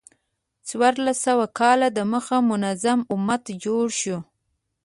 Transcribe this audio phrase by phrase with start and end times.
[0.67, 4.17] څوارلس سوه کاله د مخه منظم امت جوړ شو.